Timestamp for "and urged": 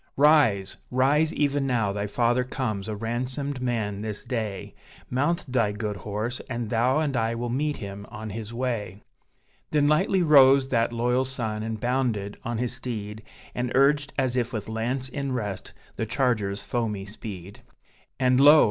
13.53-14.11